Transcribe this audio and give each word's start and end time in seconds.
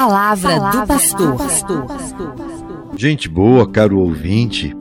palavra, 0.00 0.56
palavra 0.56 0.96
do 0.96 1.36
pastor. 1.36 1.86
Gente 2.96 3.28
boa, 3.28 3.68
caro 3.68 3.98
ouvinte, 3.98 4.74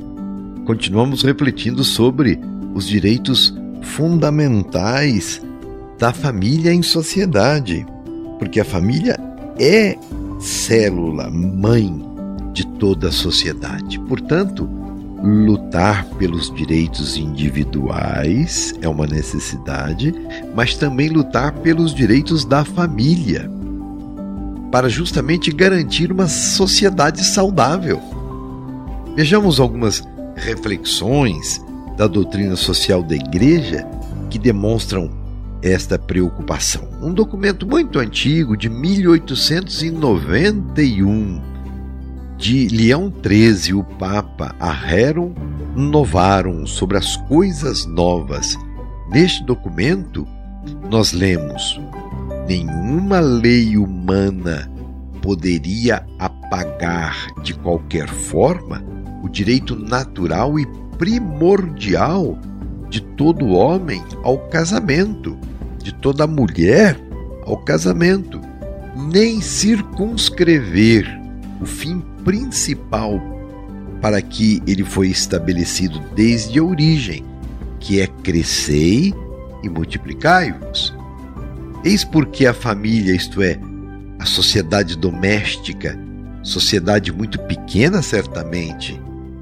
continuamos 0.66 1.24
refletindo 1.24 1.84
sobre 1.84 2.40
os 2.74 2.88
direitos 2.88 3.54
fundamentais 3.82 5.42
da 5.98 6.14
família 6.14 6.74
em 6.74 6.82
sociedade, 6.82 7.86
porque 8.38 8.62
a 8.62 8.66
família 8.66 9.20
é 9.60 9.98
célula 10.40 11.30
mãe 11.30 12.02
de 12.54 12.66
toda 12.66 13.10
a 13.10 13.12
sociedade. 13.12 14.00
Portanto, 14.02 14.70
lutar 15.22 16.06
pelos 16.18 16.50
direitos 16.56 17.18
individuais 17.18 18.74
é 18.82 18.88
uma 18.88 19.06
necessidade, 19.06 20.16
mas 20.56 20.76
também 20.76 21.10
lutar 21.10 21.52
pelos 21.56 21.94
direitos 21.94 22.46
da 22.46 22.64
família, 22.64 23.52
para 24.72 24.90
justamente 24.90 25.52
garantir 25.52 26.12
uma 26.12 26.28
sociedade 26.28 27.24
saudável. 27.24 28.02
Vejamos 29.16 29.60
algumas 29.60 30.04
reflexões 30.36 31.64
da 31.98 32.08
doutrina 32.08 32.56
social 32.56 33.04
da 33.04 33.16
Igreja 33.16 33.86
que 34.30 34.40
demonstram 34.40 35.12
esta 35.62 36.00
preocupação. 36.00 36.88
Um 37.02 37.14
documento 37.14 37.68
muito 37.68 38.00
antigo, 38.00 38.56
de 38.56 38.70
1891, 38.70 41.42
de 42.38 42.70
Leão 42.70 43.14
XIII, 43.22 43.74
o 43.74 43.84
Papa, 43.84 44.56
a 44.60 44.74
Novarum 45.76 46.66
sobre 46.66 46.98
as 46.98 47.18
coisas 47.18 47.86
novas. 47.86 48.56
Neste 49.12 49.44
documento, 49.44 50.26
nós 50.90 51.12
lemos: 51.12 51.78
nenhuma 52.50 53.20
lei 53.20 53.78
humana 53.78 54.68
poderia 55.22 56.04
apagar 56.18 57.28
de 57.44 57.54
qualquer 57.54 58.10
forma 58.10 58.84
o 59.22 59.30
direito 59.30 59.76
natural 59.76 60.58
e 60.60 60.66
primordial 60.98 62.40
de 62.90 63.02
todo 63.02 63.50
homem 63.50 64.02
ao 64.24 64.40
casamento, 64.50 65.38
de 65.78 65.94
toda 65.94 66.26
mulher 66.26 67.00
ao 67.46 67.56
casamento, 67.56 68.42
nem 68.96 69.40
circunscrever 69.42 71.06
o 71.62 71.68
fim 71.68 72.02
principal 72.26 73.22
para 74.02 74.20
que 74.24 74.60
ele 74.66 74.84
foi 74.84 75.10
estabelecido 75.10 76.02
desde 76.16 76.58
a 76.58 76.64
origem, 76.64 77.24
que 77.80 78.02
é 78.02 78.08
crescei 78.08 79.14
e 79.62 79.70
multiplicai-vos. 79.70 80.99
Eis 81.84 82.04
porque 82.04 82.46
a 82.46 82.54
família, 82.54 83.16
isto 83.16 83.42
é, 83.42 83.58
a 84.20 84.26
sociedade 84.26 84.98
doméstica, 84.98 85.98
sociedade 86.44 87.12
muito 87.12 87.40
pequena 87.40 88.02
certamente, 88.02 89.00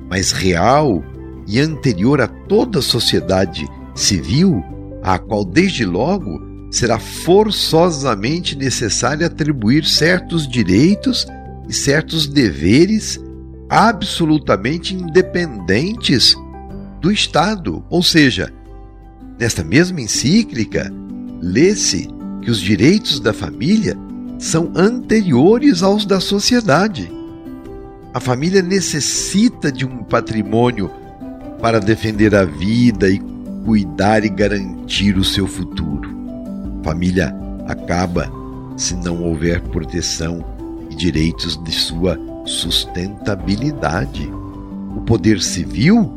mas 0.10 0.32
real 0.32 1.04
e 1.48 1.60
anterior 1.60 2.22
a 2.22 2.28
toda 2.28 2.80
a 2.80 2.82
sociedade 2.82 3.68
civil, 3.96 4.64
à 5.02 5.18
qual 5.18 5.44
desde 5.44 5.86
logo 5.86 6.46
será 6.70 7.00
forçosamente 7.00 8.56
necessário 8.56 9.26
atribuir 9.26 9.86
certos 9.86 10.48
direitos 10.48 11.26
e 11.68 11.74
certos 11.74 12.28
deveres 12.28 13.20
absolutamente 13.70 14.94
independentes 14.94 16.36
do 17.02 17.12
Estado. 17.12 17.84
Ou 17.90 18.04
seja, 18.04 18.54
nesta 19.40 19.64
mesma 19.64 20.02
encíclica, 20.02 20.92
lê-se 21.42 22.08
que 22.48 22.52
os 22.52 22.62
direitos 22.62 23.20
da 23.20 23.34
família 23.34 23.98
são 24.40 24.72
anteriores 24.73 25.84
aos 25.84 26.06
da 26.06 26.22
sociedade. 26.22 27.12
A 28.14 28.22
família 28.22 28.62
necessita 28.62 29.70
de 29.70 29.86
um 29.86 29.98
patrimônio 29.98 30.90
para 31.62 31.78
defender 31.78 32.34
a 32.34 32.45
vida 32.45 33.09
e 33.09 33.20
cuidar 33.66 34.24
e 34.24 34.30
garantir 34.30 35.18
o 35.18 35.25
seu 35.25 35.46
futuro. 35.46 36.09
A 36.80 36.85
família 36.85 37.35
acaba 37.68 38.31
se 38.78 38.96
não 38.96 39.22
houver 39.24 39.59
proteção 39.64 40.41
direitos 40.96 41.62
de 41.62 41.72
sua 41.74 42.18
sustentabilidade. 42.46 44.31
O 44.96 45.02
poder 45.02 45.41
civil 45.41 46.09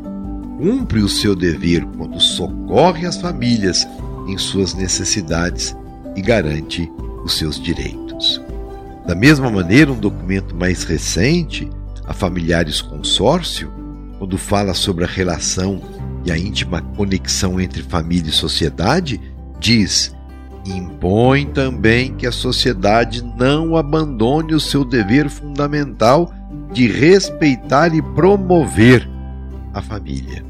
cumpre 0.57 1.01
o 1.01 1.09
seu 1.09 1.35
dever 1.35 1.85
quando 1.97 2.21
socorre 2.21 3.05
as 3.05 3.17
famílias 3.17 3.85
em 4.29 4.37
suas 4.37 4.73
necessidades 4.73 5.75
e 6.15 6.21
garante 6.21 6.91
os 7.23 7.37
seus 7.37 7.59
direitos. 7.59 8.41
Da 9.05 9.15
mesma 9.15 9.49
maneira, 9.49 9.91
um 9.91 9.99
documento 9.99 10.55
mais 10.55 10.83
recente, 10.83 11.69
a 12.05 12.13
Familiares 12.13 12.81
Consórcio, 12.81 13.71
quando 14.17 14.37
fala 14.37 14.73
sobre 14.73 15.03
a 15.03 15.07
relação 15.07 15.81
e 16.23 16.31
a 16.31 16.37
íntima 16.37 16.81
conexão 16.95 17.59
entre 17.59 17.81
família 17.81 18.29
e 18.29 18.33
sociedade, 18.33 19.19
diz 19.59 20.13
impõe 20.65 21.47
também 21.47 22.13
que 22.13 22.27
a 22.27 22.31
sociedade 22.31 23.23
não 23.23 23.75
abandone 23.75 24.53
o 24.53 24.59
seu 24.59 24.85
dever 24.85 25.29
fundamental 25.29 26.31
de 26.71 26.87
respeitar 26.87 27.93
e 27.95 28.01
promover 28.01 29.09
a 29.73 29.81
família. 29.81 30.43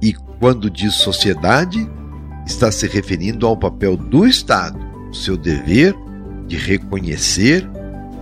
E 0.00 0.14
quando 0.40 0.70
diz 0.70 0.94
sociedade, 0.94 1.88
está 2.46 2.70
se 2.70 2.86
referindo 2.86 3.46
ao 3.46 3.56
papel 3.56 3.96
do 3.96 4.26
Estado, 4.26 4.78
o 5.10 5.14
seu 5.14 5.36
dever 5.36 5.94
de 6.46 6.56
reconhecer 6.56 7.68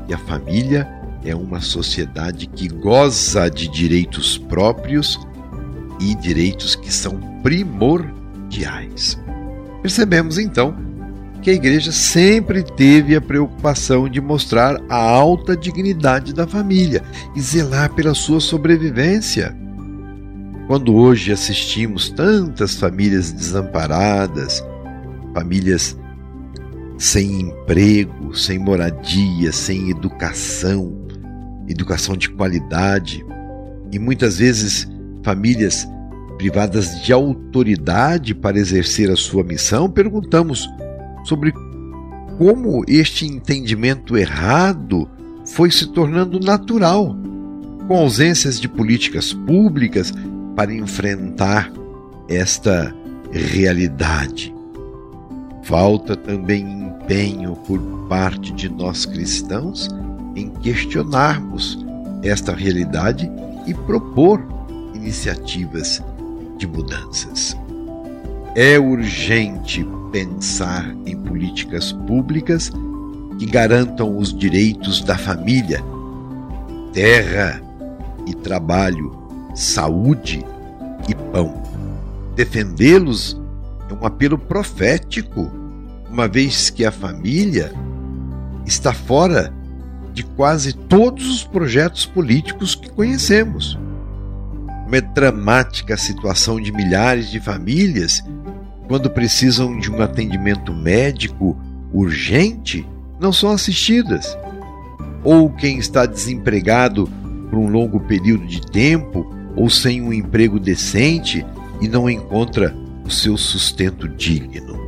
que 0.06 0.14
a 0.14 0.18
família 0.18 0.88
é 1.24 1.34
uma 1.34 1.60
sociedade 1.60 2.46
que 2.46 2.68
goza 2.68 3.48
de 3.48 3.68
direitos 3.68 4.38
próprios 4.38 5.18
e 6.00 6.14
direitos 6.14 6.74
que 6.74 6.92
são 6.92 7.18
primordiais. 7.42 9.18
Percebemos 9.82 10.38
então 10.38 10.74
que 11.40 11.50
a 11.50 11.54
igreja 11.54 11.90
sempre 11.90 12.62
teve 12.62 13.16
a 13.16 13.20
preocupação 13.20 14.08
de 14.08 14.20
mostrar 14.20 14.80
a 14.88 14.96
alta 14.96 15.56
dignidade 15.56 16.34
da 16.34 16.46
família 16.46 17.02
e 17.34 17.40
zelar 17.40 17.92
pela 17.94 18.14
sua 18.14 18.40
sobrevivência. 18.40 19.56
Quando 20.70 20.94
hoje 20.94 21.32
assistimos 21.32 22.10
tantas 22.10 22.76
famílias 22.76 23.32
desamparadas, 23.32 24.64
famílias 25.34 25.98
sem 26.96 27.40
emprego, 27.40 28.32
sem 28.36 28.56
moradia, 28.56 29.50
sem 29.50 29.90
educação, 29.90 30.96
educação 31.66 32.16
de 32.16 32.30
qualidade, 32.30 33.26
e 33.90 33.98
muitas 33.98 34.38
vezes 34.38 34.88
famílias 35.24 35.88
privadas 36.38 37.02
de 37.02 37.12
autoridade 37.12 38.32
para 38.32 38.56
exercer 38.56 39.10
a 39.10 39.16
sua 39.16 39.42
missão, 39.42 39.90
perguntamos 39.90 40.70
sobre 41.24 41.52
como 42.38 42.84
este 42.86 43.26
entendimento 43.26 44.16
errado 44.16 45.10
foi 45.46 45.68
se 45.68 45.88
tornando 45.88 46.38
natural, 46.38 47.16
com 47.88 47.96
ausências 47.96 48.60
de 48.60 48.68
políticas 48.68 49.32
públicas 49.32 50.12
para 50.60 50.74
enfrentar 50.74 51.72
esta 52.28 52.94
realidade. 53.32 54.54
Falta 55.62 56.14
também 56.14 56.60
empenho 56.60 57.56
por 57.66 57.80
parte 58.10 58.52
de 58.52 58.68
nós 58.68 59.06
cristãos 59.06 59.88
em 60.36 60.50
questionarmos 60.50 61.82
esta 62.22 62.52
realidade 62.52 63.26
e 63.66 63.72
propor 63.72 64.46
iniciativas 64.94 66.02
de 66.58 66.66
mudanças. 66.66 67.56
É 68.54 68.78
urgente 68.78 69.82
pensar 70.12 70.94
em 71.06 71.16
políticas 71.16 71.90
públicas 71.90 72.70
que 73.38 73.46
garantam 73.46 74.14
os 74.14 74.38
direitos 74.38 75.02
da 75.02 75.16
família, 75.16 75.82
terra 76.92 77.62
e 78.26 78.34
trabalho, 78.34 79.19
saúde 79.54 80.44
e 81.08 81.14
pão. 81.32 81.62
Defendê-los 82.34 83.40
é 83.88 83.94
um 83.94 84.06
apelo 84.06 84.38
profético, 84.38 85.50
uma 86.10 86.28
vez 86.28 86.70
que 86.70 86.84
a 86.84 86.92
família 86.92 87.72
está 88.66 88.92
fora 88.92 89.52
de 90.12 90.22
quase 90.22 90.72
todos 90.72 91.28
os 91.28 91.44
projetos 91.44 92.04
políticos 92.06 92.74
que 92.74 92.90
conhecemos 92.90 93.78
uma 94.90 95.00
dramática 95.00 95.96
situação 95.96 96.60
de 96.60 96.72
milhares 96.72 97.30
de 97.30 97.38
famílias 97.38 98.24
quando 98.88 99.08
precisam 99.08 99.78
de 99.78 99.88
um 99.88 100.02
atendimento 100.02 100.74
médico 100.74 101.56
urgente 101.92 102.84
não 103.20 103.32
são 103.32 103.52
assistidas. 103.52 104.36
Ou 105.22 105.48
quem 105.48 105.78
está 105.78 106.06
desempregado 106.06 107.08
por 107.48 107.60
um 107.60 107.68
longo 107.68 108.00
período 108.00 108.44
de 108.48 108.60
tempo 108.60 109.32
ou 109.60 109.68
sem 109.68 110.00
um 110.00 110.10
emprego 110.10 110.58
decente 110.58 111.44
e 111.82 111.86
não 111.86 112.08
encontra 112.08 112.74
o 113.04 113.10
seu 113.10 113.36
sustento 113.36 114.08
digno. 114.08 114.80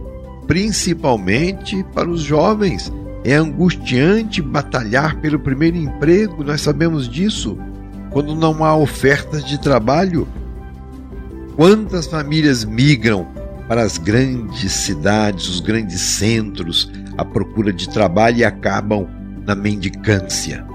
Principalmente 0.46 1.84
para 1.94 2.08
os 2.08 2.22
jovens 2.22 2.90
É 3.24 3.34
angustiante 3.34 4.42
batalhar 4.42 5.20
pelo 5.20 5.38
primeiro 5.38 5.76
emprego, 5.76 6.42
nós 6.42 6.60
sabemos 6.60 7.08
disso, 7.08 7.56
quando 8.10 8.34
não 8.34 8.64
há 8.64 8.74
ofertas 8.74 9.44
de 9.44 9.60
trabalho. 9.60 10.26
Quantas 11.54 12.08
famílias 12.08 12.64
migram 12.64 13.28
para 13.68 13.82
as 13.82 13.96
grandes 13.96 14.72
cidades, 14.72 15.48
os 15.48 15.60
grandes 15.60 16.00
centros, 16.00 16.90
à 17.16 17.24
procura 17.24 17.72
de 17.72 17.88
trabalho 17.88 18.38
e 18.38 18.44
acabam 18.44 19.06
na 19.46 19.54
mendicância, 19.54 20.66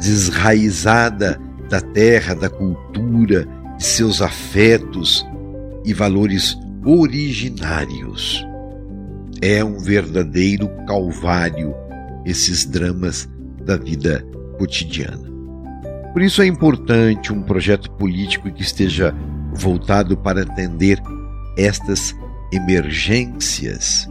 desraizada 0.00 1.38
da 1.68 1.80
terra, 1.80 2.34
da 2.34 2.48
cultura, 2.48 3.46
de 3.76 3.84
seus 3.84 4.20
afetos 4.22 5.26
e 5.84 5.92
valores 5.92 6.58
originários. 6.84 8.44
É 9.40 9.62
um 9.62 9.78
verdadeiro 9.78 10.68
calvário 10.86 11.74
esses 12.24 12.64
dramas 12.64 13.28
da 13.64 13.76
vida 13.76 14.24
cotidiana. 14.58 15.28
Por 16.12 16.22
isso 16.22 16.42
é 16.42 16.46
importante 16.46 17.32
um 17.32 17.42
projeto 17.42 17.90
político 17.92 18.50
que 18.50 18.62
esteja 18.62 19.14
voltado 19.52 20.16
para 20.16 20.42
atender 20.42 21.00
estas 21.56 22.14
emergências. 22.52 24.08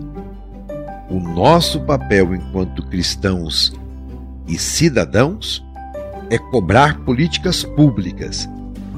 O 1.10 1.20
nosso 1.20 1.82
papel 1.82 2.36
enquanto 2.36 2.86
cristãos 2.88 3.74
e 4.48 4.58
cidadãos 4.58 5.67
é 6.30 6.38
cobrar 6.38 7.00
políticas 7.00 7.64
públicas 7.64 8.48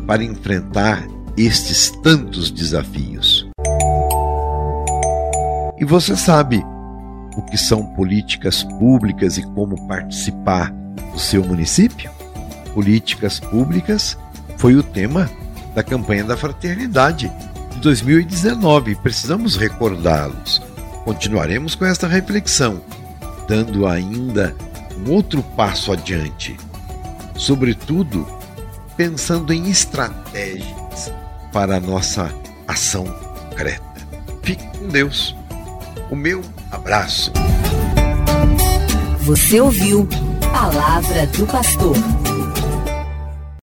para 0.07 0.23
enfrentar 0.23 1.07
estes 1.37 1.91
tantos 2.03 2.49
desafios. 2.49 3.47
E 5.79 5.85
você 5.85 6.15
sabe 6.15 6.63
o 7.37 7.41
que 7.43 7.57
são 7.57 7.85
políticas 7.95 8.63
públicas 8.63 9.37
e 9.37 9.43
como 9.43 9.87
participar 9.87 10.71
do 11.13 11.19
seu 11.19 11.43
município? 11.45 12.11
Políticas 12.73 13.39
públicas 13.39 14.17
foi 14.57 14.75
o 14.75 14.83
tema 14.83 15.29
da 15.73 15.83
campanha 15.83 16.23
da 16.23 16.35
fraternidade 16.35 17.31
de 17.71 17.79
2019. 17.79 18.95
Precisamos 18.95 19.55
recordá-los. 19.55 20.61
Continuaremos 21.05 21.75
com 21.75 21.85
esta 21.85 22.07
reflexão, 22.07 22.81
dando 23.47 23.87
ainda 23.87 24.53
um 24.97 25.11
outro 25.11 25.41
passo 25.41 25.93
adiante, 25.93 26.57
sobretudo 27.39 28.27
pensando 28.97 29.53
em 29.53 29.69
estratégias 29.69 31.11
para 31.53 31.77
a 31.77 31.79
nossa 31.79 32.29
ação 32.67 33.05
concreta. 33.05 33.81
Fique 34.43 34.67
com 34.77 34.89
Deus. 34.89 35.35
O 36.11 36.15
meu 36.15 36.41
abraço. 36.69 37.31
Você 39.21 39.61
ouviu 39.61 40.07
Palavra 40.51 41.25
do 41.27 41.47
Pastor. 41.47 41.95